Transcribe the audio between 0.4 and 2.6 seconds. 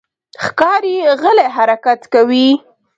ښکاري غلی حرکت کوي.